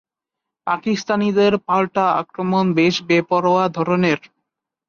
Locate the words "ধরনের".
3.77-4.19